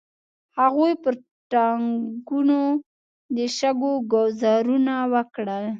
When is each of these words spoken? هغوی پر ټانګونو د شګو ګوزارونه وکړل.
هغوی 0.59 0.93
پر 1.03 1.13
ټانګونو 1.51 2.61
د 3.35 3.37
شګو 3.57 3.93
ګوزارونه 4.13 4.93
وکړل. 5.13 5.65